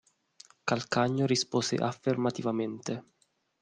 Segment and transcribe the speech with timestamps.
[0.63, 3.03] Calcagno rispose affermativamente.